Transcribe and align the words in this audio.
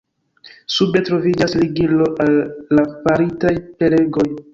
Sube 0.75 1.01
troviĝas 1.09 1.53
ligilo 1.59 2.07
al 2.25 2.39
la 2.79 2.87
faritaj 2.95 3.53
prelegoj. 3.83 4.27